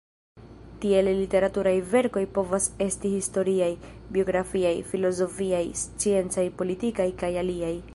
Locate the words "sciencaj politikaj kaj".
5.87-7.35